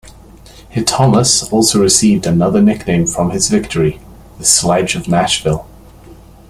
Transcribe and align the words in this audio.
Thomas 0.87 1.47
also 1.53 1.79
received 1.79 2.25
another 2.25 2.59
nickname 2.59 3.05
from 3.05 3.29
his 3.29 3.49
victory: 3.49 3.99
"The 4.39 4.45
Sledge 4.45 4.95
of 4.95 5.07
Nashville". 5.07 5.69